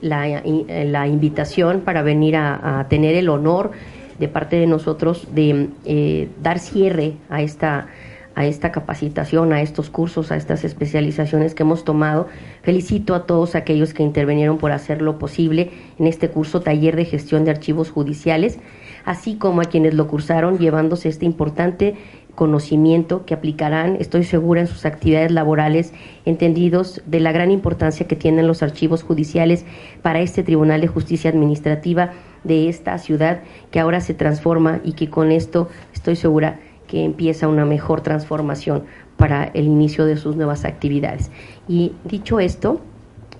la, 0.00 1.06
invitación 1.06 1.80
para 1.80 2.02
venir 2.02 2.36
a, 2.36 2.80
a, 2.80 2.88
tener 2.88 3.14
el 3.14 3.28
honor 3.28 3.72
de 4.18 4.28
parte 4.28 4.56
de 4.56 4.66
nosotros 4.66 5.28
de 5.34 5.68
eh, 5.84 6.28
dar 6.42 6.58
cierre 6.58 7.14
a 7.30 7.42
esta 7.42 7.88
a 8.36 8.46
esta 8.46 8.72
capacitación, 8.72 9.52
a 9.52 9.62
estos 9.62 9.90
cursos, 9.90 10.32
a 10.32 10.36
estas 10.36 10.64
especializaciones 10.64 11.54
que 11.54 11.62
hemos 11.62 11.84
tomado. 11.84 12.28
Felicito 12.62 13.14
a 13.14 13.26
todos 13.26 13.54
aquellos 13.54 13.94
que 13.94 14.02
intervinieron 14.02 14.58
por 14.58 14.72
hacerlo 14.72 15.18
posible 15.18 15.70
en 15.98 16.06
este 16.06 16.28
curso 16.28 16.60
Taller 16.60 16.96
de 16.96 17.04
Gestión 17.04 17.44
de 17.44 17.52
Archivos 17.52 17.90
Judiciales, 17.90 18.58
así 19.04 19.36
como 19.36 19.60
a 19.60 19.66
quienes 19.66 19.94
lo 19.94 20.08
cursaron 20.08 20.58
llevándose 20.58 21.08
este 21.08 21.26
importante 21.26 21.94
conocimiento 22.34 23.24
que 23.24 23.34
aplicarán, 23.34 23.96
estoy 24.00 24.24
segura, 24.24 24.60
en 24.60 24.66
sus 24.66 24.84
actividades 24.84 25.30
laborales, 25.30 25.92
entendidos 26.24 27.02
de 27.06 27.20
la 27.20 27.32
gran 27.32 27.50
importancia 27.50 28.06
que 28.06 28.16
tienen 28.16 28.46
los 28.46 28.62
archivos 28.62 29.02
judiciales 29.02 29.64
para 30.02 30.20
este 30.20 30.42
Tribunal 30.42 30.80
de 30.80 30.88
Justicia 30.88 31.30
Administrativa 31.30 32.12
de 32.42 32.68
esta 32.68 32.98
ciudad 32.98 33.40
que 33.70 33.80
ahora 33.80 34.00
se 34.00 34.14
transforma 34.14 34.80
y 34.84 34.92
que 34.92 35.08
con 35.08 35.32
esto 35.32 35.68
estoy 35.92 36.16
segura 36.16 36.60
que 36.86 37.04
empieza 37.04 37.48
una 37.48 37.64
mejor 37.64 38.02
transformación 38.02 38.84
para 39.16 39.44
el 39.44 39.64
inicio 39.64 40.04
de 40.04 40.16
sus 40.16 40.36
nuevas 40.36 40.64
actividades. 40.64 41.30
Y 41.68 41.92
dicho 42.04 42.40
esto, 42.40 42.80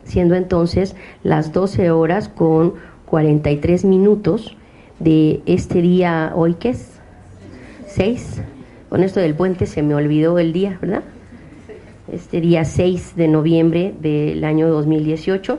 siendo 0.04 0.34
entonces 0.34 0.96
las 1.22 1.52
12 1.52 1.90
horas 1.90 2.28
con 2.28 2.74
43 3.06 3.84
minutos 3.84 4.56
de 4.98 5.42
este 5.46 5.82
día, 5.82 6.32
hoy 6.34 6.54
que 6.54 6.70
es 6.70 7.00
6, 7.86 8.42
con 8.94 9.02
esto 9.02 9.18
del 9.18 9.34
puente 9.34 9.66
se 9.66 9.82
me 9.82 9.96
olvidó 9.96 10.38
el 10.38 10.52
día, 10.52 10.78
¿verdad? 10.80 11.02
Este 12.12 12.40
día 12.40 12.64
6 12.64 13.16
de 13.16 13.26
noviembre 13.26 13.92
del 13.98 14.44
año 14.44 14.68
2018 14.68 15.58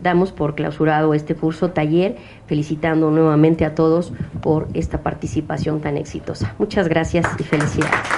damos 0.00 0.30
por 0.30 0.54
clausurado 0.54 1.12
este 1.12 1.34
curso 1.34 1.72
taller, 1.72 2.14
felicitando 2.46 3.10
nuevamente 3.10 3.64
a 3.64 3.74
todos 3.74 4.12
por 4.40 4.68
esta 4.72 5.02
participación 5.02 5.80
tan 5.80 5.96
exitosa. 5.96 6.54
Muchas 6.60 6.86
gracias 6.86 7.26
y 7.40 7.42
felicidades. 7.42 8.15